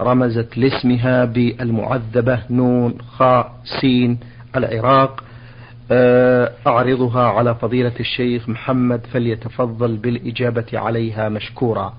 [0.00, 4.18] رمزت لاسمها بالمعذبة نون خاء سين
[4.56, 5.24] العراق.
[5.90, 11.94] آه، أعرضها على فضيلة الشيخ محمد فليتفضل بالإجابة عليها مشكورا.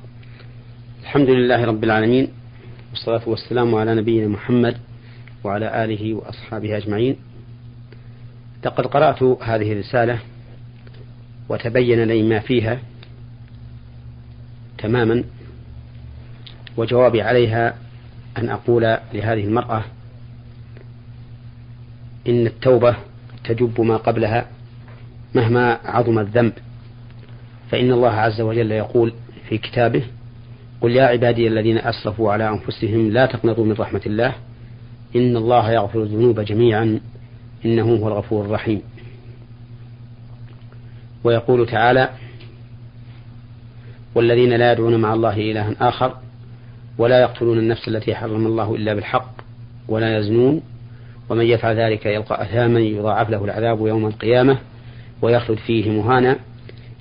[1.02, 2.28] الحمد لله رب العالمين
[2.90, 4.78] والصلاة والسلام على نبينا محمد
[5.44, 7.16] وعلى آله وأصحابه أجمعين.
[8.66, 10.20] لقد قرأت هذه الرسالة
[11.50, 12.80] وتبين لي ما فيها
[14.78, 15.24] تماما
[16.78, 17.76] وجوابي عليها
[18.38, 19.84] أن أقول لهذه المرأة
[22.28, 22.96] إن التوبة
[23.44, 24.48] تجب ما قبلها
[25.36, 26.54] مهما عظم الذنب.
[27.72, 29.14] فإن الله عز وجل يقول
[29.50, 30.04] في كتابه
[30.82, 34.34] قل يا عبادي الذين أسرفوا على أنفسهم لا تقنطوا من رحمة الله
[35.16, 37.00] إن الله يغفر الذنوب جميعا
[37.66, 38.82] إنه هو الغفور الرحيم.
[41.24, 42.10] ويقول تعالى
[44.16, 46.18] والذين لا يدعون مع الله إلها آخر
[46.98, 49.34] ولا يقتلون النفس التي حرم الله إلا بالحق
[49.88, 50.62] ولا يزنون.
[51.30, 54.58] ومن يفعل ذلك يلقى أثاما يضاعف له العذاب يوم القيامة
[55.22, 56.36] ويخلد فيه مهانا.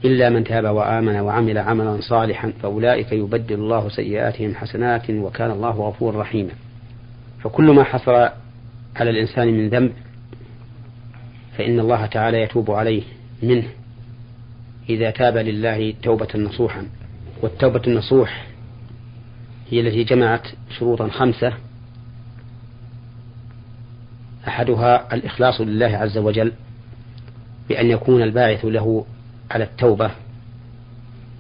[0.04, 6.20] إلا من تاب وآمن وعمل عملا صالحا فأولئك يبدل الله سيئاتهم حسنات وكان الله غفورا
[6.20, 6.50] رحيما.
[7.42, 8.12] فكل ما حصل
[8.96, 9.92] على الإنسان من ذنب
[11.58, 13.02] فإن الله تعالى يتوب عليه
[13.42, 13.66] منه
[14.90, 16.86] إذا تاب لله توبة نصوحا.
[17.42, 18.51] والتوبة النصوح
[19.72, 20.46] هي التي جمعت
[20.78, 21.52] شروطا خمسة.
[24.48, 26.52] أحدها الإخلاص لله عز وجل
[27.68, 29.06] بأن يكون الباعث له
[29.50, 30.10] على التوبة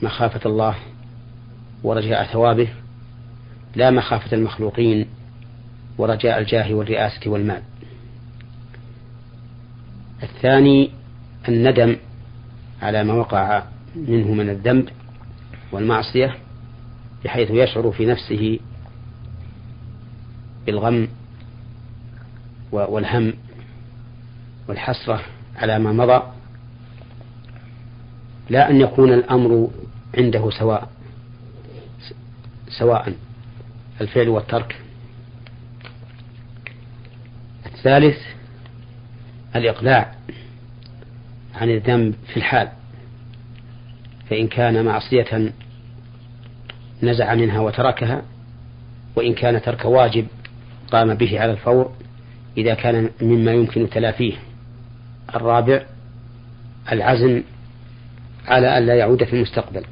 [0.02, 0.76] مخافة الله
[1.82, 2.68] ورجاء ثوابه
[3.76, 5.06] لا مخافة المخلوقين
[5.98, 7.62] ورجاء الجاه والرئاسة والمال.
[10.22, 10.90] الثاني
[11.48, 11.96] الندم
[12.82, 13.62] على ما وقع
[13.96, 14.88] منه من الذنب
[15.72, 16.36] والمعصية.
[17.24, 18.58] بحيث يشعر في نفسه
[20.66, 21.08] بالغم
[22.72, 23.32] والهم
[24.68, 25.20] والحسرة
[25.56, 26.22] على ما مضى
[28.50, 29.70] لا أن يكون الأمر
[30.18, 30.90] عنده سواء
[32.78, 33.14] سواء
[34.00, 34.76] الفعل والترك.
[37.66, 38.18] الثالث
[39.56, 40.14] الإقلاع
[41.54, 42.68] عن الذنب في الحال
[44.30, 45.52] فإن كان معصية
[47.02, 48.22] نزع منها وتركها
[49.16, 50.26] وإن كان ترك واجب
[50.92, 51.92] قام به على الفور
[52.56, 54.34] إذا كان مما يمكن تلافيه.
[55.34, 55.82] الرابع
[56.92, 57.42] العزم
[58.48, 59.82] على أن لا يعود في المستقبل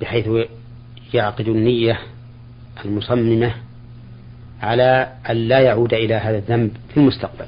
[0.00, 0.28] بحيث
[1.14, 1.98] يعقد النية
[2.84, 3.54] المصممة
[4.62, 7.46] على أن لا يعود إلى هذا الذنب في المستقبل.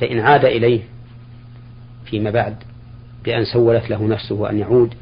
[0.00, 0.80] فإن عاد إليه
[2.04, 2.56] فيما بعد
[3.24, 4.94] بأن سولت له نفسه أن يعود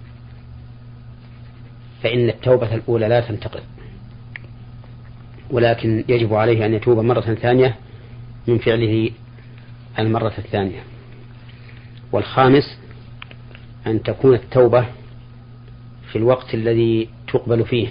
[2.03, 3.61] فإن التوبة الأولى لا تنتقل.
[5.51, 7.77] ولكن يجب عليه أن يتوب مرة ثانية
[8.47, 9.11] من فعله
[9.99, 10.81] المرة الثانية.
[12.13, 12.79] والخامس
[13.87, 14.87] أن تكون التوبة
[16.13, 17.89] في الوقت الذي تقبل فيه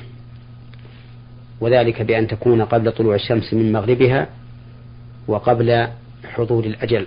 [1.59, 4.27] وذلك بأن تكون قبل طلوع الشمس من مغربها
[5.27, 5.87] وقبل
[6.23, 7.05] حضور الأجل.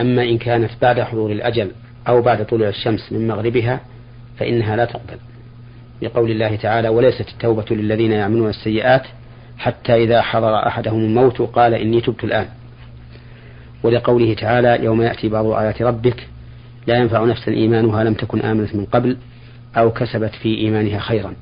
[0.00, 1.72] أما إن كانت بعد حضور الأجل
[2.08, 3.80] أو بعد طلوع الشمس من مغربها
[4.38, 5.18] فإنها لا تقبل.
[6.02, 9.02] لقول الله تعالى وليست التوبة للذين يعملون السيئات
[9.58, 12.46] حتى إذا حضر أحدهم الموت قال إني تبت الآن
[13.82, 16.26] ولقوله تعالى يوم يأتي بعض آيات ربك
[16.86, 19.16] لا ينفع نفسا إيمانها لم تكن آمنت من قبل
[19.76, 21.34] أو كسبت في إيمانها خيرا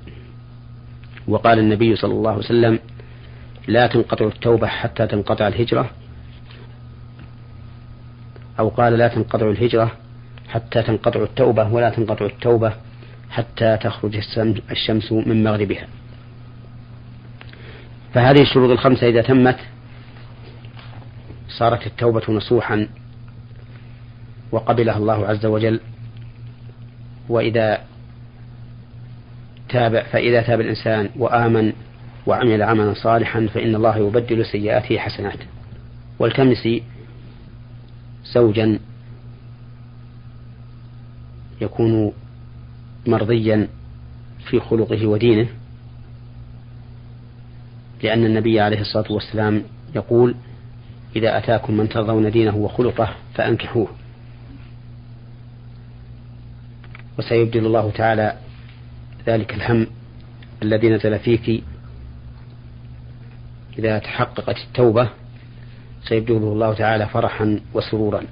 [1.29, 2.79] وقال النبي صلى الله عليه وسلم
[3.69, 5.91] لا تنقطع التوبة حتى تنقطع الهجرة
[8.59, 9.93] أو قال لا تنقطع الهجرة
[10.49, 12.73] حتى تنقطع التوبة ولا تنقطع التوبة
[13.31, 14.17] حتى تخرج
[14.71, 15.87] الشمس من مغربها.
[18.15, 19.59] فهذه الشروط الخمسة إذا تمت
[21.49, 22.89] صارت التوبة نصوحا
[24.53, 25.81] وقبلها الله عز وجل.
[27.29, 27.81] وإذا
[29.69, 31.73] تاب فإذا تاب الإنسان وآمن
[32.27, 35.39] وعمل عملا صالحا فإن الله يبدل سيئاته حسنات.
[36.19, 36.83] والتمسي
[38.25, 38.79] زوجا
[41.61, 42.13] يكون
[43.09, 43.69] مرضيا
[44.51, 45.49] في خلقه ودينه
[48.03, 49.63] لأن النبي عليه الصلاة والسلام
[49.95, 50.35] يقول
[51.17, 53.89] إذا أتاكم من ترضون دينه وخلقه فأنكحوه.
[57.19, 58.37] وسيبدل الله تعالى
[59.27, 59.87] ذلك الهم
[60.63, 61.65] الذي نزل فيك
[63.79, 65.11] إذا تحققت التوبة
[66.05, 68.23] سيبدله الله تعالى فرحا وسرورا.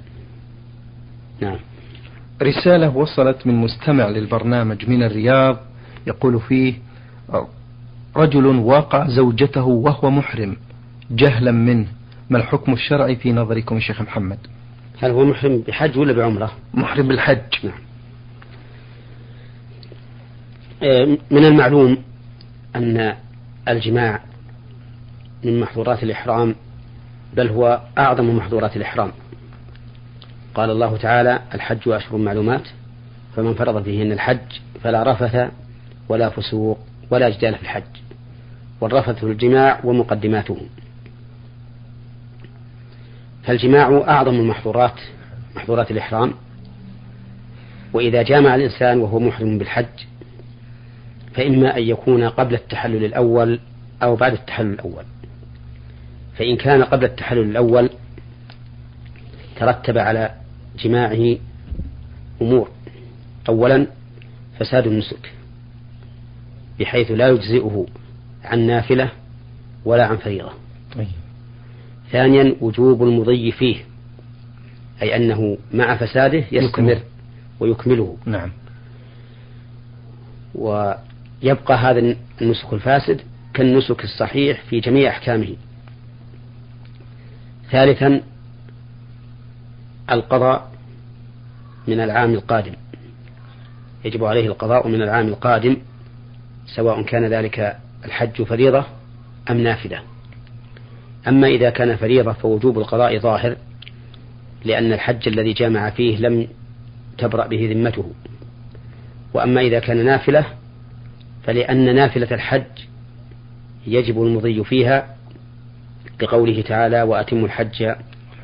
[1.41, 1.59] نعم.
[2.41, 5.57] رسالة وصلت من مستمع للبرنامج من الرياض
[6.07, 6.73] يقول فيه
[8.15, 10.57] رجل واقع زوجته وهو محرم
[11.11, 11.87] جهلا منه
[12.29, 14.37] ما الحكم الشرعي في نظركم شيخ محمد؟
[15.01, 17.39] هل هو محرم بحج ولا بعمرة؟ محرم بالحج.
[17.63, 17.73] نعم.
[20.83, 21.97] آه، من المعلوم
[22.75, 23.15] أن
[23.67, 24.21] الجماع
[25.43, 26.55] من محظورات الإحرام
[27.35, 29.11] بل هو أعظم محظورات الإحرام.
[30.55, 32.61] قال الله تعالى الحج أشهر معلومات
[33.35, 35.51] فمن فرض فيهن الحج فلا رفث
[36.09, 36.79] ولا فسوق
[37.11, 37.83] ولا جدال في الحج
[38.81, 40.57] والرفث الجماع ومقدماته.
[43.43, 44.99] فالجماع أعظم المحظورات
[45.55, 46.33] محظورات الإحرام.
[47.93, 50.05] وإذا جامع الإنسان وهو محرم بالحج
[51.33, 53.59] فإما أن يكون قبل التحلل الأول
[54.03, 55.03] أو بعد التحلل الأول.
[56.37, 57.89] فإن كان قبل التحلل الأول
[59.55, 60.44] ترتب على
[60.79, 61.37] جماعة
[62.41, 62.69] أمور.
[63.49, 63.87] أولا
[64.59, 65.31] فساد النسك
[66.79, 67.85] بحيث لا يجزئه
[68.43, 69.11] عن نافلة
[69.85, 70.51] ولا عن فريضة.
[70.99, 71.07] أي.
[72.11, 73.75] ثانيا وجوب المضي فيه
[75.01, 76.99] أي أنه مع فساده يستمر
[77.59, 78.17] ويكمله.
[78.25, 78.51] نعم.
[80.55, 83.21] ويبقى هذا النسك الفاسد
[83.53, 85.55] كالنسك الصحيح في جميع أحكامه.
[87.71, 88.21] ثالثا
[90.11, 90.71] القضاء
[91.87, 92.73] من العام القادم.
[94.05, 95.77] يجب عليه القضاء من العام القادم
[96.65, 98.85] سواء كان ذلك الحج فريضة
[99.49, 99.99] أم نافلة.
[101.27, 103.55] أما إذا كان فريضة فوجوب القضاء ظاهر
[104.65, 106.47] لأن الحج الذي جامع فيه لم
[107.17, 108.11] تبرأ به ذمته.
[109.33, 110.45] وأما إذا كان نافلة
[111.43, 112.63] فلأن نافلة الحج
[113.87, 115.15] يجب المضي فيها
[116.21, 117.95] لقوله تعالى وأتم الحج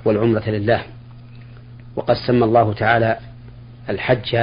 [0.05, 0.83] والعمرة لله
[1.95, 3.17] وقد سمى الله تعالى
[3.89, 4.35] الحج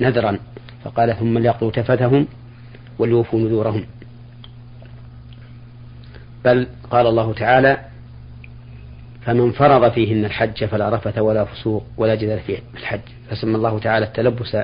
[0.00, 0.38] نذرا
[0.84, 2.26] فقال ثم ليقضوا تفتهم
[2.98, 3.86] وليوفوا نذورهم.
[6.44, 7.78] بل قال الله تعالى
[9.22, 13.00] فمن فرض فيهن الحج فلا رفث ولا فسوق ولا جدال في الحج.
[13.30, 14.56] فسمى الله تعالى التلبس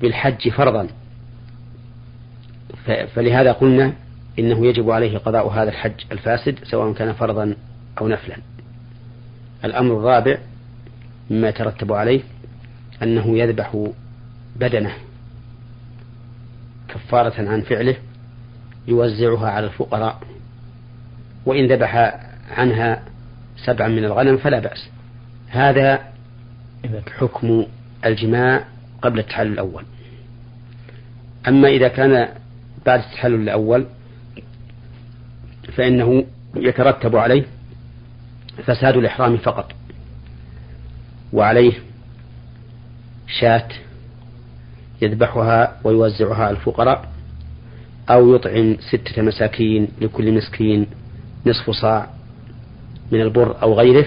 [0.00, 0.88] بالحج فرضا.
[3.14, 3.92] فلهذا قلنا
[4.38, 7.56] إنه يجب عليه قضاء هذا الحج الفاسد سواء كان فرضا
[8.00, 8.36] أو نفلا.
[9.64, 10.38] الأمر الرابع
[11.30, 12.20] مما يترتب عليه
[13.02, 13.88] أنه يذبح
[14.56, 14.92] بدنه
[16.88, 17.96] كفارة عن فعله
[18.88, 20.20] يوزعها على الفقراء
[21.46, 23.02] وإن ذبح عنها
[23.64, 24.88] سبعا من الغنم فلا بأس.
[25.48, 26.12] هذا
[27.18, 27.66] حكم
[28.04, 28.64] الجماع
[29.02, 29.84] قبل التحلل الأول.
[31.48, 32.28] أما إذا كان
[32.86, 33.86] بعد التحلل الأول
[35.76, 36.24] فإنه
[36.56, 37.44] يترتب عليه
[38.66, 39.72] فساد الإحرام فقط.
[41.32, 41.72] وعليه
[43.40, 43.68] شاة
[45.02, 47.08] يذبحها ويوزعها على الفقراء
[48.10, 50.86] أو يطعم ستة مساكين لكل مسكين
[51.46, 52.10] نصف صاع
[53.12, 54.06] من البر أو غيره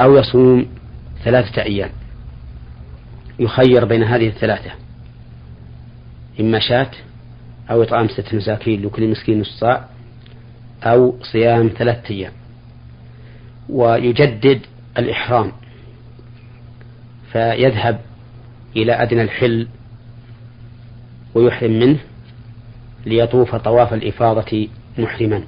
[0.00, 0.66] أو يصوم
[1.24, 1.90] ثلاثة أيام.
[3.38, 4.70] يخير بين هذه الثلاثة
[6.40, 6.90] إما شاة
[7.70, 9.88] أو إطعام ستة مساكين لكل مسكين نصف صاع
[10.82, 12.32] أو صيام ثلاثة أيام.
[13.68, 14.60] ويجدد
[14.98, 15.52] الإحرام.
[17.32, 18.00] فيذهب
[18.76, 19.68] إلى أدنى الحل
[21.34, 21.98] ويحرم منه
[23.06, 25.42] ليطوف طواف الإفاضة محرما.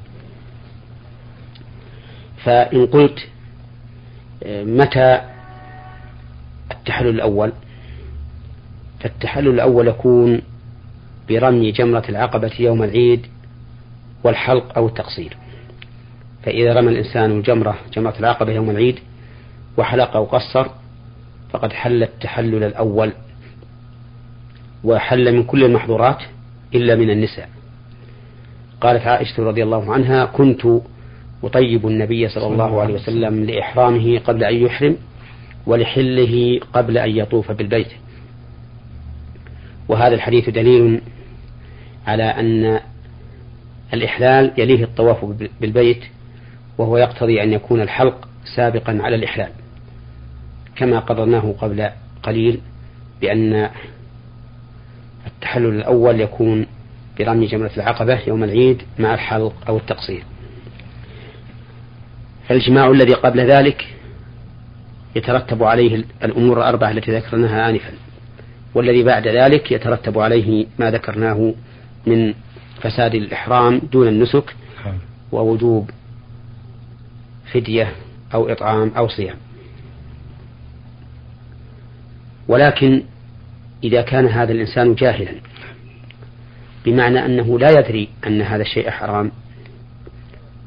[2.45, 3.29] فإن قلت
[4.47, 5.21] متى
[6.71, 7.53] التحلل الأول؟
[9.01, 10.43] فالتحلل الأول يكون
[11.29, 13.27] برمي جمرة العقبة يوم العيد
[14.25, 15.37] والحلق أو التقصير.
[16.43, 18.99] فإذا رمى الإنسان الجمرة جمرة العقبة يوم العيد
[19.77, 20.67] وحلق أو قصر
[21.53, 23.13] فقد حل التحلل الأول
[24.85, 26.23] وحل من كل المحظورات
[26.75, 27.49] إلا من النساء.
[28.81, 30.67] قالت عائشة رضي الله عنها كنت
[31.45, 34.97] أطيب النبي صلى الله عليه وسلم لإحرامه قبل أن يحرم
[35.67, 37.89] ولحله قبل أن يطوف بالبيت.
[39.89, 41.01] وهذا الحديث دليل
[42.07, 42.81] على أن
[43.95, 45.25] الإحلال يليه الطواف
[45.61, 46.05] بالبيت
[46.79, 49.51] وهو يقتضي أن يكون الحلق سابقا على الإحلال.
[50.81, 51.91] كما قررناه قبل
[52.23, 52.61] قليل
[53.21, 53.71] بأن
[55.27, 56.67] التحلل الأول يكون
[57.19, 60.23] برمي جمرة العقبة يوم العيد مع الحلق أو التقصير.
[62.49, 63.95] فالجماع الذي قبل ذلك
[65.17, 67.93] يترتب عليه الأمور الأربعة التي ذكرناها آنفا
[68.75, 71.55] والذي بعد ذلك يترتب عليه ما ذكرناه
[72.07, 72.35] من
[72.83, 74.57] فساد الإحرام دون النسك
[75.33, 75.91] ووجوب
[77.53, 77.93] فدية
[78.35, 79.37] أو إطعام أو صيام.
[82.51, 83.03] ولكن
[83.85, 85.33] إذا كان هذا الإنسان جاهلا
[86.85, 89.31] بمعنى أنه لا يدري أن هذا الشيء حرام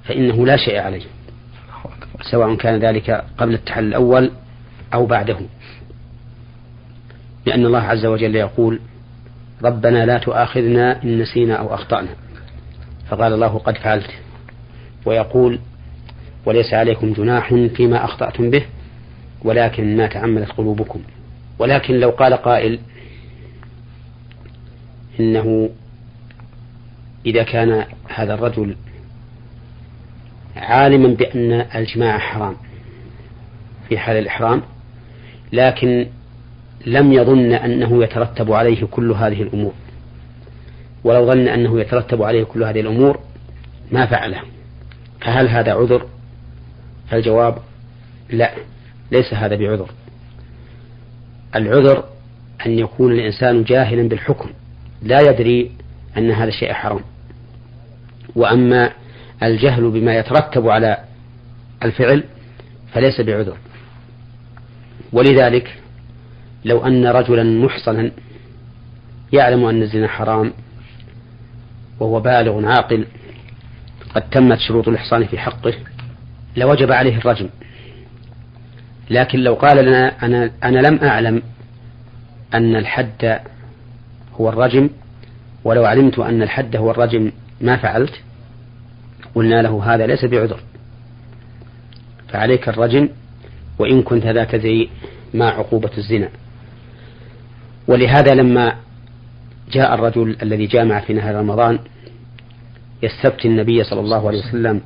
[0.04, 1.02] فإنه لا شيء عليه
[2.32, 4.32] سواء كان ذلك قبل التحلل الأول
[4.94, 5.38] أو بعده.
[7.46, 8.80] لأن الله عز وجل يقول
[9.64, 12.10] ربنا لا تؤاخذنا إن نسينا أو أخطأنا.
[13.10, 14.10] فقال الله قد فعلت.
[15.06, 15.60] ويقول
[16.46, 18.66] وليس عليكم جناح فيما أخطأتم به
[19.44, 21.02] ولكن ما تعمدت قلوبكم.
[21.60, 22.80] ولكن لو قال قائل
[25.20, 25.70] إنه
[27.26, 28.76] إذا كان هذا الرجل
[30.56, 32.56] عالما بأن الجماع حرام
[33.90, 34.62] في حال الإحرام
[35.54, 36.08] لكن
[36.86, 39.74] لم يظن أنه يترتب عليه كل هذه الأمور.
[41.04, 43.20] ولو ظن أنه يترتب عليه كل هذه الأمور
[43.92, 44.42] ما فعله.
[45.22, 46.08] فهل هذا عذر؟
[47.10, 47.58] فالجواب
[48.30, 48.52] لا
[49.12, 49.90] ليس هذا بعذر.
[51.56, 52.04] العذر
[52.66, 54.50] أن يكون الإنسان جاهلا بالحكم
[55.02, 55.72] لا يدري
[56.18, 57.00] أن هذا الشيء حرام.
[58.36, 58.90] وأما
[59.44, 60.98] الجهل بما يترتب على
[61.84, 62.24] الفعل
[62.94, 63.58] فليس بعذر.
[65.14, 65.78] ولذلك
[66.66, 68.12] لو أن رجلا محصنا
[69.34, 70.54] يعلم أن الزنا حرام
[72.00, 73.06] وهو بالغ عاقل
[74.16, 75.74] قد تمت شروط الإحصان في حقه
[76.58, 77.50] لوجب عليه الرجم.
[79.10, 81.42] لكن لو قال لنا أنا, أنا لم أعلم
[82.54, 83.40] أن الحد
[84.34, 84.90] هو الرجم
[85.64, 87.32] ولو علمت أن الحد هو الرجم
[87.62, 88.14] ما فعلت
[89.36, 90.60] قلنا له هذا ليس بعذر.
[92.28, 93.10] فعليك الرجم
[93.80, 94.90] وإن كنت ذا تدري
[95.34, 96.30] ما عقوبة الزنا.
[97.88, 98.76] ولهذا لما
[99.72, 101.80] جاء الرجل الذي جامع في نهار رمضان
[103.04, 104.82] يستفتي النبي صلى الله عليه وسلم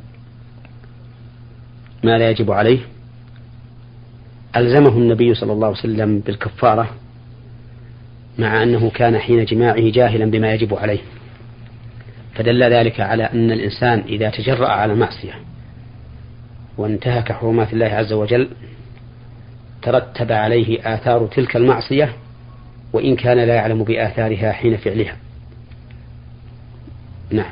[2.03, 2.79] ما لا يجب عليه
[4.55, 6.89] ألزمه النبي صلى الله عليه وسلم بالكفارة
[8.39, 10.99] مع أنه كان حين جماعة جاهلا بما يجب عليه.
[12.35, 15.33] فدل ذلك على أن الإنسان إذا تجرأ على المعصية
[16.77, 18.49] وانتهك حرمات الله عز وجل
[19.81, 22.13] ترتب عليه آثار تلك المعصية
[22.93, 25.17] وإن كان لا يعلم بآثارها حين فعلها.
[27.31, 27.51] نعم.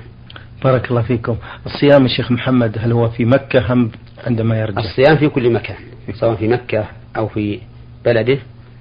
[0.65, 1.37] بارك الله فيكم.
[1.65, 3.91] الصيام الشيخ محمد هل هو في مكة أم
[4.27, 5.77] عندما يرجع؟ الصيام في كل مكان
[6.13, 6.85] سواء في مكة
[7.17, 7.59] أو في
[8.05, 8.37] بلده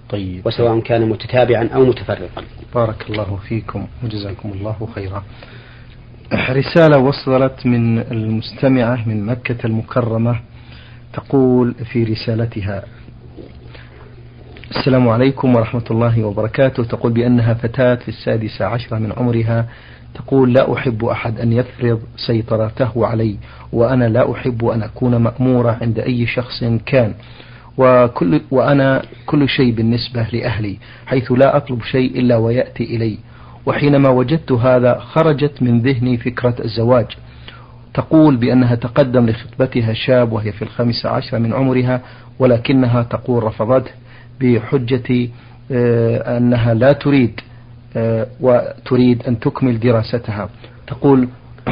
[0.09, 0.47] طيب.
[0.47, 2.43] وسواء كان متتابعا أو متفرقا.
[2.75, 5.23] بارك الله فيكم وجزاكم الله خيرا.
[6.51, 10.41] رسالة وصلت من المستمعة من مكة المكرمة
[11.13, 12.85] تقول في رسالتها
[14.77, 16.85] السلام عليكم ورحمة الله وبركاته.
[16.85, 19.67] تقول بأنها فتاة في السادسة عشرة من عمرها
[20.15, 23.37] تقول لا أحب أحد أن يفرض سيطرته علي
[23.73, 27.15] وأنا لا أحب أن أكون مأمورة عند أي شخص كان.
[27.79, 33.19] وكل وأنا كل شيء بالنسبة لأهلي حيث لا أطلب شيء إلا ويأتي إلي.
[33.67, 37.07] وحينما وجدت هذا خرجت من ذهني فكرة الزواج.
[37.95, 42.01] تقول بأنها تقدم لخطبتها شاب وهي في الخامسة عشر من عمرها
[42.39, 43.91] ولكنها تقول رفضته
[44.41, 45.29] بحجة
[45.73, 47.41] آه، أنها لا تريد
[48.41, 50.49] وتريد أن تكمل دراستها.
[50.87, 51.29] تقول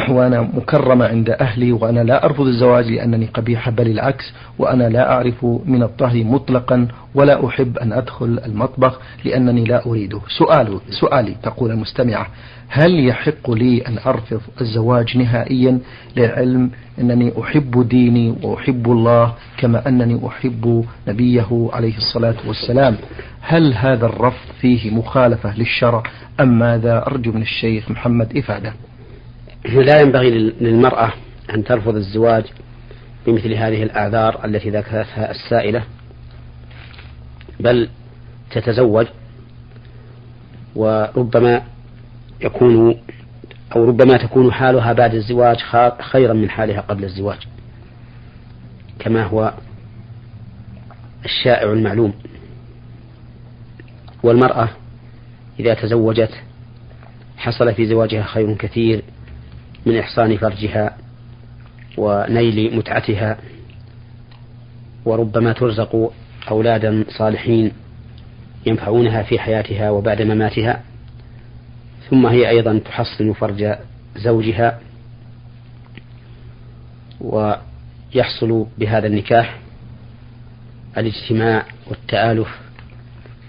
[0.08, 5.44] وأنا مكرمة عند أهلي وأنا لا أرفض الزواج لأنني قبيحة بل العكس وأنا لا أعرف
[5.44, 10.20] من الطهي مطلقا ولا أحب أن أدخل المطبخ لأنني لا أريده.
[10.38, 12.26] سؤال سؤالي تقول المستمعة
[12.68, 15.78] هل يحق لي أن أرفض الزواج نهائيا
[16.16, 16.70] للعلم
[17.00, 22.96] أنني أحب ديني وأحب الله كما أنني أحب نبيه عليه الصلاة والسلام؟
[23.40, 26.02] هل هذا الرفض فيه مخالفة للشرع
[26.40, 28.72] أم ماذا؟ أرجو من الشيخ محمد إفادة.
[29.64, 31.12] لا ينبغي للمرأة
[31.54, 32.44] أن ترفض الزواج
[33.26, 35.84] بمثل هذه الأعذار التي ذكرتها السائلة
[37.60, 37.88] بل
[38.50, 39.06] تتزوج
[40.74, 41.62] وربما
[42.40, 43.00] يكون
[43.76, 45.56] أو ربما تكون حالها بعد الزواج
[46.00, 47.38] خيرا من حالها قبل الزواج
[48.98, 49.54] كما هو
[51.24, 52.12] الشائع المعلوم.
[54.22, 54.68] والمرأة
[55.60, 56.30] إذا تزوجت
[57.36, 59.02] حصل في زواجها خير كثير
[59.86, 60.96] من إحصان فرجها
[61.98, 63.38] ونيل متعتها
[65.04, 66.12] وربما ترزق
[66.50, 67.72] أولادا صالحين
[68.66, 70.82] ينفعونها في حياتها وبعد مماتها.
[72.10, 73.74] ثم هي أيضا تحصن فرج
[74.16, 74.80] زوجها
[77.20, 79.58] ويحصل بهذا النكاح
[80.98, 82.48] الاجتماع والتآلف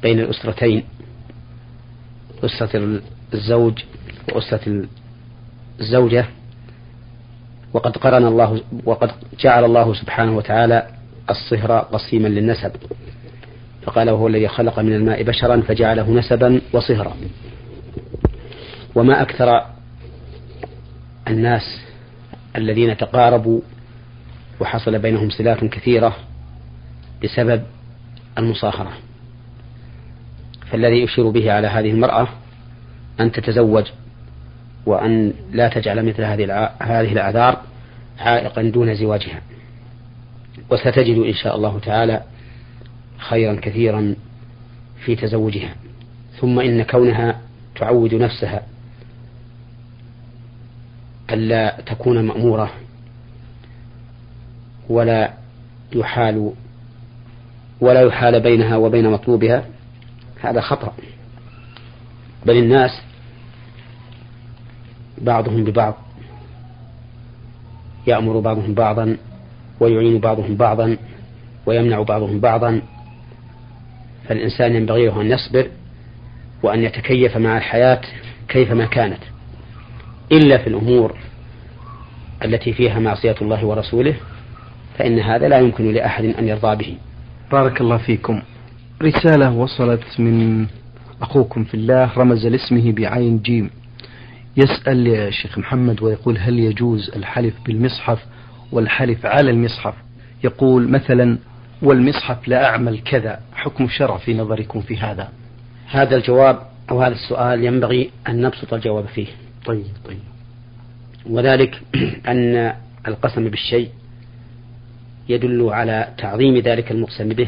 [0.01, 0.83] بين الأسرتين
[2.43, 3.01] أسرة
[3.33, 3.79] الزوج
[4.33, 4.85] وأسرة
[5.79, 6.25] الزوجة
[7.73, 10.87] وقد قرن الله وقد جعل الله سبحانه وتعالى
[11.29, 12.71] الصهر قسيما للنسب.
[13.83, 17.13] فقال وهو الذي خلق من الماء بشرا فجعله نسبا وصهرا.
[18.95, 19.65] وما أكثر
[21.27, 21.81] الناس
[22.55, 23.61] الذين تقاربوا
[24.59, 26.15] وحصل بينهم صلات كثيرة
[27.23, 27.63] بسبب
[28.37, 28.91] المصاهرة.
[30.71, 32.27] فالذي يشير به على هذه المرأة
[33.19, 33.85] أن تتزوج
[34.85, 37.61] وأن لا تجعل مثل هذه هذه الأعذار
[38.19, 39.41] عائقا دون زواجها.
[40.69, 42.23] وستجد إن شاء الله تعالى
[43.17, 44.15] خيرا كثيرا
[45.05, 45.75] في تزوجها.
[46.39, 47.39] ثم إن كونها
[47.75, 48.63] تعود نفسها
[51.31, 52.71] ألا تكون مأمورة
[54.89, 55.33] ولا
[55.95, 56.51] يحال
[57.81, 59.65] ولا يحال بينها وبين مطلوبها
[60.41, 60.93] هذا خطأ.
[62.45, 62.91] بل الناس
[65.23, 65.95] بعضهم ببعض
[68.07, 69.17] يأمر بعضهم بعضا
[69.79, 70.97] ويعين بعضهم بعضا
[71.65, 72.81] ويمنع بعضهم بعضا.
[74.27, 75.67] فالإنسان ينبغي له أن يصبر
[76.63, 78.01] وأن يتكيف مع الحياة
[78.47, 79.19] كيفما كانت
[80.31, 81.15] إلا في الأمور
[82.45, 84.15] التي فيها معصية الله ورسوله
[84.97, 86.97] فإن هذا لا يمكن لأحد أن يرضى به.
[87.51, 88.41] بارك الله فيكم.
[89.01, 90.67] رسالة وصلت من
[91.21, 93.69] أخوكم في الله رمز لاسمه بعين جيم.
[94.57, 98.25] يسأل يا شيخ محمد ويقول هل يجوز الحلف بالمصحف
[98.71, 99.93] والحلف على المصحف؟
[100.43, 101.37] يقول مثلا
[101.81, 105.29] والمصحف لا أعمل كذا حكم الشرع في نظركم في هذا؟
[105.89, 106.59] هذا الجواب
[106.91, 109.27] أو هذا السؤال ينبغي أن نبسط الجواب فيه.
[109.65, 110.19] طيب طيب.
[111.25, 111.81] وذلك
[112.31, 112.73] أن
[113.07, 113.89] القسم بالشيء
[115.29, 117.47] يدل على تعظيم ذلك المقسم به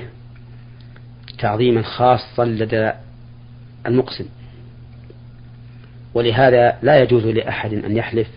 [1.39, 2.91] تعظيما خاصا لدى
[3.85, 4.25] المقسم.
[6.15, 8.27] ولهذا لا يجوز لأحد أن يحلف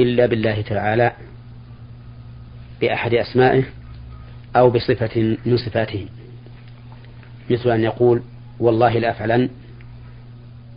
[0.00, 1.12] إلا بالله تعالى
[2.80, 3.64] بأحد أسمائه
[4.56, 6.06] أو بصفة من صفاته
[7.50, 8.22] مثل أن يقول
[8.60, 9.48] والله لأفعلن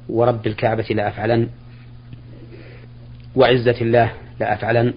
[0.10, 1.50] ورب الكعبة لأفعلن
[3.36, 4.94] وعزة الله لأفعلن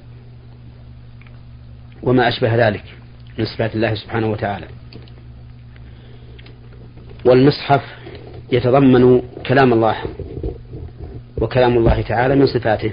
[2.03, 2.85] وما أشبه ذلك
[3.39, 4.67] من صفات الله سبحانه وتعالى.
[7.25, 7.83] والمصحف
[8.53, 9.97] يتضمن كلام الله
[11.43, 12.93] وكلام الله تعالى من صفاته.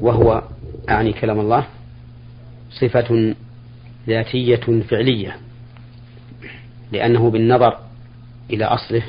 [0.00, 0.42] وهو
[0.88, 1.66] أعني كلام الله
[2.70, 3.34] صفة
[4.08, 5.36] ذاتية فعلية
[6.92, 7.78] لأنه بالنظر
[8.50, 9.02] إلى أصله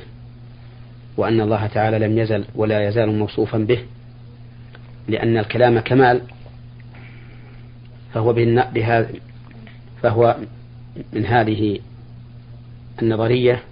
[1.17, 3.79] وأن الله تعالى لم يزل ولا يزال موصوفا به
[5.07, 6.21] لأن الكلام كمال
[8.13, 8.33] فهو
[8.73, 9.09] بهذا
[10.01, 10.37] فهو
[11.13, 11.79] من هذه
[13.01, 13.63] النظرية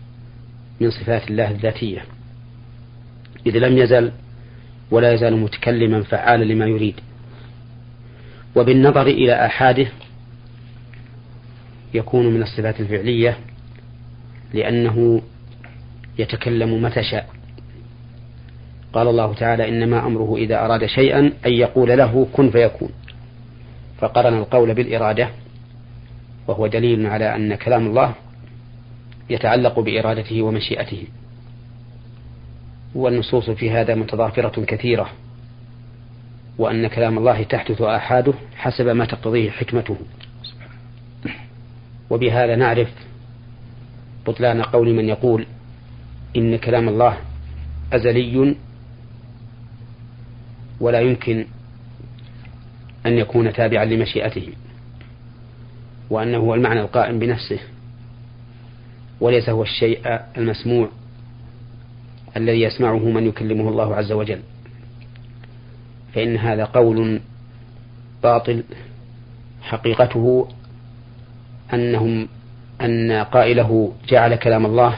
[0.81, 2.16] من صفات الله الذاتية.
[3.45, 4.11] إذ لم يزل
[4.91, 6.95] ولا يزال متكلما فعالا لما يريد.
[8.55, 9.87] وبالنظر إلى آحاده
[11.93, 13.37] يكون من الصفات الفعلية
[14.53, 15.21] لأنه
[16.19, 17.29] يتكلم متى شاء.
[18.93, 22.89] قال الله تعالى إنما أمره إذا أراد شيئا أن يقول له كن فيكون
[23.99, 25.29] فقرن القول بالإرادة
[26.47, 28.13] وهو دليل على أن كلام الله
[29.29, 31.07] يتعلق بإرادته ومشيئته.
[32.97, 35.09] والنصوص في هذا متضافرة كثيرة
[36.57, 39.97] وأن كلام الله تحدث آحاده حسب ما تقتضيه حكمته.
[42.09, 42.89] وبهذا نعرف
[44.27, 45.45] بطلان قول من يقول
[46.35, 47.17] إن كلام الله
[47.93, 48.55] أزلي
[50.79, 51.45] ولا يمكن
[53.05, 54.49] أن يكون تابعا لمشيئته
[56.09, 57.59] وأنه هو المعنى القائم بنفسه
[59.21, 60.89] وليس هو الشيء المسموع.
[62.37, 64.39] الذي يسمعه من يكلمه الله عز وجل.
[66.13, 67.19] فإن هذا قول
[68.23, 68.63] باطل
[69.61, 70.47] حقيقته
[71.73, 72.27] أنهم
[72.81, 74.97] أن قائله جعل كلام الله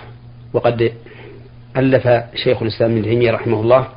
[0.54, 0.94] وقد
[1.78, 3.88] ألف شيخ الإسلام ابن تيمية رحمه الله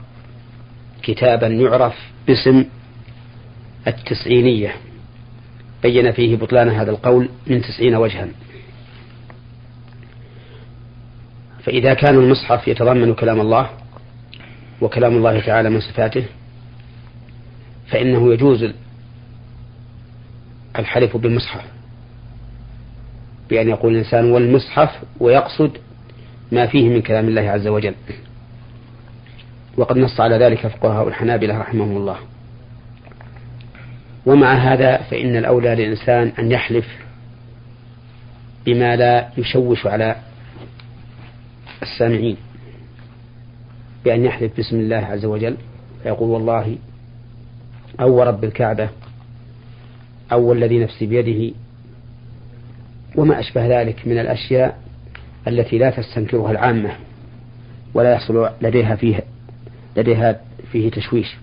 [1.02, 1.94] كتابا يعرف
[2.26, 2.64] باسم
[3.86, 4.74] التسعينية.
[5.82, 8.28] بين فيه بطلان هذا القول من تسعين وجها.
[11.64, 13.70] فإذا كان المصحف يتضمن كلام الله
[14.80, 16.24] وكلام الله تعالى من صفاته
[17.86, 18.72] فإنه يجوز
[20.78, 21.64] الحلف بالمصحف
[23.50, 25.78] بأن يقول الإنسان والمصحف ويقصد
[26.52, 27.94] ما فيه من كلام الله عز وجل.
[29.76, 32.16] وقد نص على ذلك فقهاء الحنابلة رحمهم الله.
[34.26, 36.86] ومع هذا فإن الأولى للإنسان أن يحلف
[38.66, 40.16] بما لا يشوش على
[41.92, 42.36] السامعين
[44.04, 45.56] بأن يحلف باسم الله عز وجل
[46.02, 46.76] فيقول والله
[48.00, 48.88] أو رب الكعبة
[50.32, 51.54] أو الذي نفسي بيده
[53.16, 54.78] وما أشبه ذلك من الأشياء
[55.48, 56.96] التي لا تستنكرها العامة
[57.94, 59.22] ولا يحصل لديها فيها
[59.96, 60.40] لديها
[60.72, 61.36] فيه تشويش.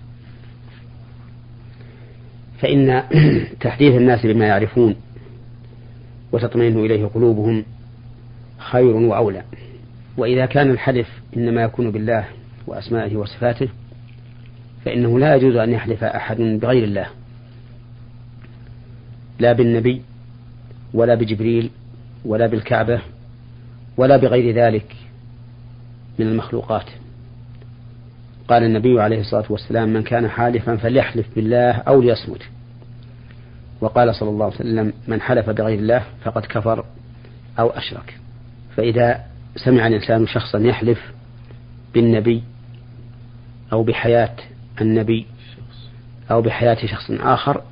[2.58, 3.02] فإن
[3.60, 4.96] تحديث الناس بما يعرفون
[6.32, 7.64] وتطمئن إليه قلوبهم
[8.58, 9.42] خير وأولى.
[10.20, 12.24] وإذا كان الحلف إنما يكون بالله
[12.66, 13.68] وأسمائه وصفاته
[14.84, 17.06] فإنه لا يجوز أن يحلف أحد بغير الله
[19.38, 20.02] لا بالنبي
[20.94, 21.70] ولا بجبريل
[22.24, 23.00] ولا بالكعبة
[23.96, 24.96] ولا بغير ذلك
[26.18, 26.86] من المخلوقات.
[28.48, 32.42] قال النبي عليه الصلاة والسلام من كان حالفا فليحلف بالله أو ليصمت.
[33.80, 36.84] وقال صلى الله عليه وسلم من حلف بغير الله فقد كفر
[37.58, 38.18] أو أشرك.
[38.76, 40.98] فإذا سمع الإنسان شخصا يحلف
[41.94, 42.42] بالنبي
[43.72, 44.36] أو بحياة
[44.80, 45.26] النبي
[46.30, 47.62] أو بحياة شخص آخر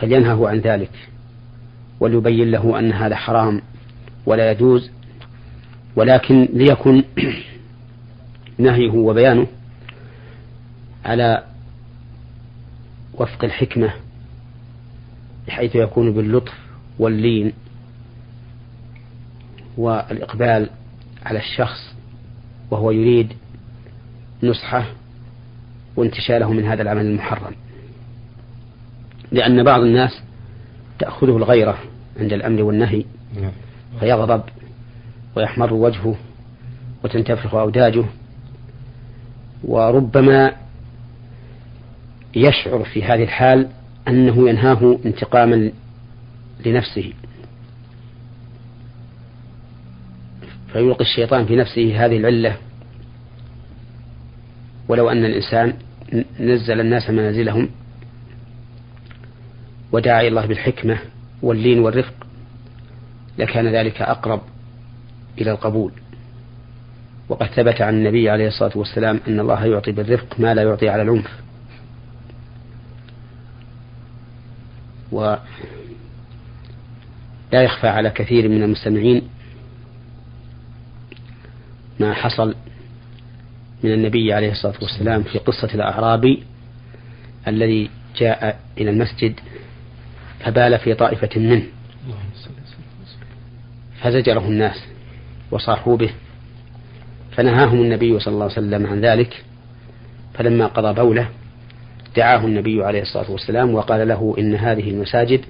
[0.00, 0.90] فلينهه عن ذلك
[2.00, 3.62] وليبين له أن هذا حرام
[4.26, 4.90] ولا يجوز.
[5.96, 7.04] ولكن ليكن
[8.58, 9.46] نهيه وبيانه
[11.04, 11.44] على
[13.14, 13.92] وفق الحكمة
[15.46, 16.54] بحيث يكون باللطف
[16.98, 17.52] واللين.
[19.78, 20.70] والإقبال
[21.26, 21.94] على الشخص
[22.70, 23.32] وهو يريد
[24.42, 24.86] نصحه
[25.96, 27.54] وانتشاله من هذا العمل المحرم
[29.32, 30.22] لأن بعض الناس
[30.98, 31.78] تأخذه الغيرة
[32.20, 33.04] عند الأمر والنهي
[33.40, 33.52] نعم.
[34.00, 34.42] فيغضب
[35.36, 36.14] ويحمر وجهه
[37.04, 38.04] وتنتفخ أوداجه
[39.64, 40.52] وربما
[42.36, 43.68] يشعر في هذه الحال
[44.08, 45.70] أنه ينهاه انتقاما
[46.66, 47.12] لنفسه
[50.72, 52.56] فيلقي الشيطان في نفسه هذه العلة.
[54.88, 55.74] ولو أن الإنسان
[56.40, 57.70] نزل الناس منازلهم
[59.92, 60.98] ودعا إلى الله بالحكمة
[61.42, 62.14] واللين والرفق
[63.38, 64.40] لكان ذلك أقرب
[65.40, 65.92] إلى القبول.
[67.28, 71.02] وقد ثبت عن النبي عليه الصلاة والسلام أن الله يعطي بالرفق ما لا يعطي على
[71.02, 71.40] العنف.
[75.12, 75.40] ولا
[77.52, 79.22] يخفى على كثير من المستمعين
[82.00, 82.54] ما حصل
[83.84, 86.42] من النبي عليه الصلاة والسلام في قصة الأعرابي
[87.48, 89.40] الذي جاء إلى المسجد
[90.40, 91.62] فبال في طائفة منه.
[94.00, 94.84] فزجره الناس
[95.50, 96.10] وصاحوا به.
[97.36, 99.44] فنهاهم النبي صلى الله عليه وسلم عن ذلك.
[100.34, 101.28] فلما قضى بوله
[102.16, 105.40] دعاه النبي عليه الصلاة والسلام وقال له إن هذه المساجد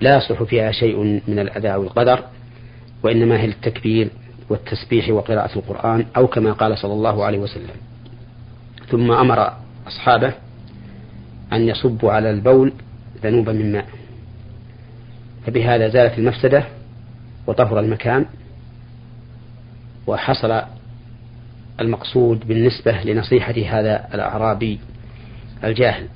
[0.00, 2.24] لا يصلح فيها شيء من الأذى والقدر
[3.02, 4.08] وإنما هي التكبير
[4.48, 7.76] والتسبيح وقراءة القرآن أو كما قال صلى الله عليه وسلم.
[8.90, 9.52] ثم أمر
[9.86, 10.32] أصحابه
[11.52, 12.72] أن يصبوا على البول
[13.22, 13.86] ذنوبا من ماء.
[15.46, 16.64] فبهذا زالت المفسدة
[17.46, 18.26] وطهر المكان
[20.06, 20.62] وحصل
[21.80, 24.78] المقصود بالنسبة لنصيحة هذا الأعرابي
[25.64, 26.08] الجاهل.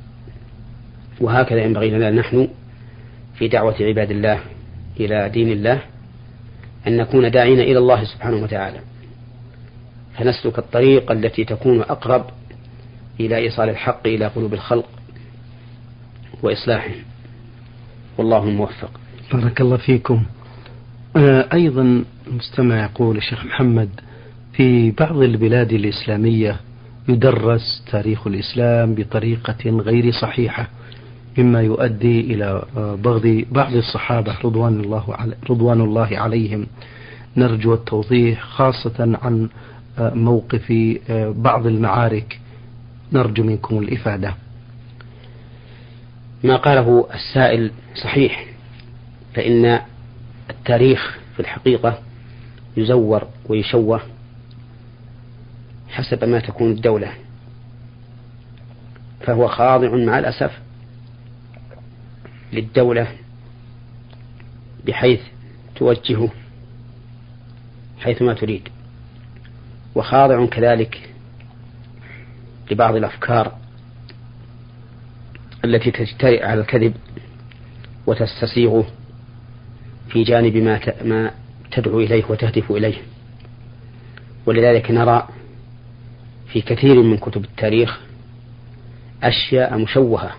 [1.21, 2.49] وهكذا ينبغي لنا نحن
[3.35, 4.41] في دعوة عباد الله
[5.01, 5.81] إلى دين الله
[6.87, 8.81] أن نكون داعين إلى الله سبحانه وتعالى.
[10.19, 12.25] فنسلك الطريق التي تكون أقرب
[13.21, 14.89] إلى إيصال الحق إلى قلوب الخلق
[16.43, 17.03] وإصلاحهم.
[18.19, 18.91] والله الموفق.
[19.33, 20.23] بارك الله فيكم.
[21.17, 23.89] آه، أيضا المستمع يقول الشيخ محمد
[24.53, 26.61] في بعض البلاد الإسلامية
[27.09, 30.69] يدرس تاريخ الإسلام بطريقة غير صحيحة.
[31.39, 36.67] مما يؤدي إلى آه، بغض بعض الصحابة رضوان الله رضوان الله عليهم.
[37.37, 39.49] نرجو التوضيح خاصة عن
[39.99, 42.41] آه، موقف آه، بعض المعارك.
[43.13, 44.35] نرجو منكم الإفادة.
[46.45, 48.47] ما قاله السائل صحيح
[49.35, 49.81] فإن
[50.51, 51.99] التاريخ في الحقيقة
[52.77, 54.01] يزور ويشوه
[55.89, 57.13] حسب ما تكون الدولة
[59.21, 60.68] فهو خاضع مع الأسف
[62.53, 63.09] للدولة
[64.87, 65.21] بحيث
[65.77, 66.29] توجهه
[68.01, 68.69] حيثما تريد.
[69.95, 71.11] وخاضع كذلك
[72.71, 73.59] لبعض الأفكار
[75.65, 76.95] التي تجترئ على الكذب
[78.07, 78.87] وتستسيغه
[80.09, 81.31] في جانب ما ما
[81.71, 82.97] تدعو إليه وتهدف إليه.
[84.47, 85.29] ولذلك نرى
[86.53, 88.01] في كثير من كتب التاريخ
[89.23, 90.31] أشياء مشوهة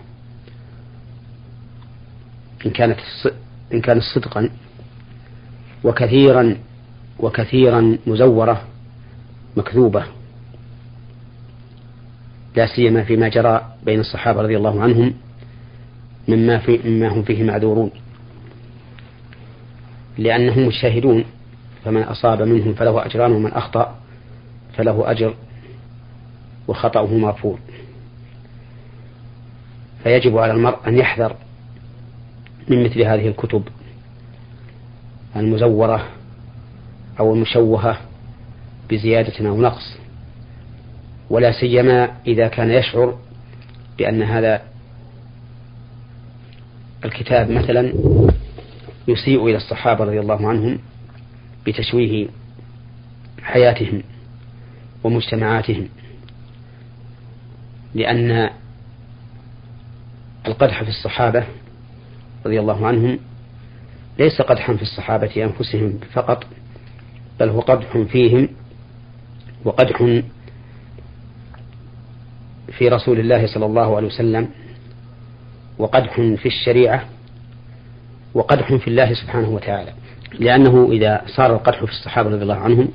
[2.66, 2.98] إن كانت
[3.72, 4.50] إن كانت صدقا
[5.84, 6.56] وكثيرا
[7.18, 8.64] وكثيرا مزورة
[9.56, 10.04] مكذوبة.
[12.56, 15.14] لا سيما فيما جرى بين الصحابة رضي الله عنهم
[16.28, 17.90] مما في مما هم فيه معذورون.
[20.18, 21.24] لأنهم مشاهدون
[21.84, 23.98] فمن أصاب منهم فله أجران ومن أخطأ
[24.76, 25.34] فله أجر
[26.68, 27.58] وخطأه مغفور.
[30.02, 31.36] فيجب على المرء أن يحذر
[32.70, 33.62] من مثل هذه الكتب
[35.36, 36.08] المزورة
[37.20, 38.00] أو المشوهة
[38.90, 39.96] بزيادة أو نقص.
[41.30, 43.18] ولا سيما إذا كان يشعر
[43.98, 44.62] بأن هذا
[47.04, 47.92] الكتاب مثلا
[49.08, 50.78] يسيء إلى الصحابة رضي الله عنهم
[51.66, 52.28] بتشويه
[53.42, 54.02] حياتهم
[55.04, 55.88] ومجتمعاتهم
[57.94, 58.50] لأن
[60.46, 61.44] القدح في الصحابة
[62.46, 63.18] رضي الله عنهم
[64.18, 66.44] ليس قدحا في الصحابة أنفسهم فقط
[67.40, 68.48] بل هو قدح فيهم
[69.64, 70.20] وقدح
[72.78, 74.48] في رسول الله صلى الله عليه وسلم
[75.78, 77.04] وقدح في الشريعة
[78.34, 79.92] وقدح في الله سبحانه وتعالى.
[80.38, 82.88] لأنه إذا صار القدح في الصحابة رضي الله عنهم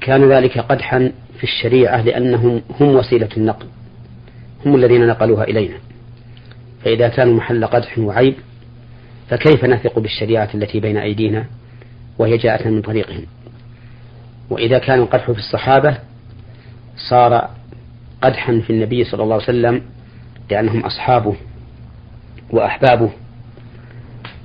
[0.00, 3.66] كان ذلك قدحا في الشريعة لأنهم هم وسيلة النقل
[4.66, 5.76] هم الذين نقلوها إلينا.
[6.84, 8.34] فإذا كانوا محل قدح وعيب
[9.28, 11.44] فكيف نثق بالشريعة التي بين أيدينا
[12.18, 13.26] وهي جاءتنا من طريقهم؟
[14.50, 15.98] وإذا كان القدح في الصحابة
[17.10, 17.50] صار
[18.22, 19.82] قدحا في النبي صلى الله عليه وسلم
[20.50, 21.36] لأنهم أصحابه
[22.50, 23.10] وأحبابه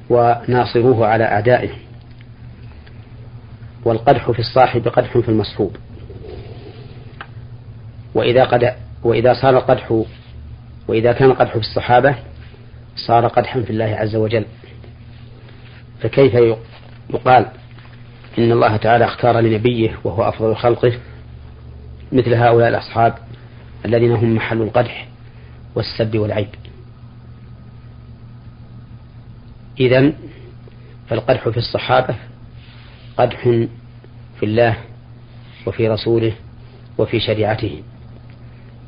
[0.10, 1.70] وناصروه على أعدائه
[3.86, 5.76] والقدح في الصاحب قدح في المصحوب.
[8.16, 10.04] وإذا قد وإذا صار القدح
[10.88, 12.16] وإذا كان القدح في الصحابة
[12.96, 14.46] صار قدحا في الله عز وجل.
[16.02, 16.34] فكيف
[17.14, 17.46] يقال
[18.38, 20.94] إن الله تعالى اختار لنبيه وهو أفضل خلقه
[22.12, 23.14] مثل هؤلاء الأصحاب
[23.86, 25.08] الذين هم محل القدح
[25.76, 26.48] والسب والعيب؟
[29.80, 30.14] إذا
[31.10, 32.16] فالقدح في الصحابة
[33.18, 33.44] قدح
[34.40, 34.78] في الله
[35.66, 36.34] وفي رسوله
[36.98, 37.84] وفي شريعته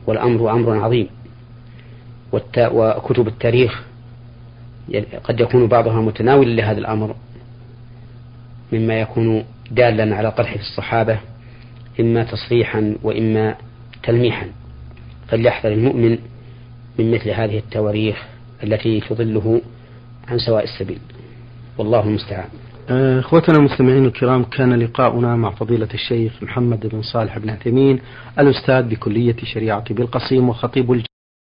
[0.08, 1.10] والأمر أمر عظيم.
[2.34, 3.84] وكتب التاريخ
[5.24, 7.16] قد يكون بعضها متناولا لهذا الأمر.
[8.74, 11.20] مما يكون دالا على قدح الصحابة
[12.00, 13.56] إما تصريحا وإما
[14.04, 14.48] تلميحا.
[15.28, 16.18] فليحذر المؤمن
[17.00, 18.26] من مثل هذه التواريخ
[18.64, 19.62] التي تضله
[20.28, 21.00] عن سواء السبيل.
[21.78, 22.50] والله المستعان.
[22.90, 28.00] آه، إخوتنا المستمعين الكرام كان لقاؤنا مع فضيلة الشيخ محمد بن صالح بن عثيمين
[28.40, 31.07] الأستاذ بكلية شريعة بالقصيم وخطيب الجامعة